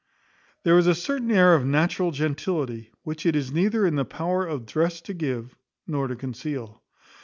[0.63, 4.43] There is a certain air of natural gentility, which it is neither in the power
[4.43, 6.81] of dress to give, nor to conceal.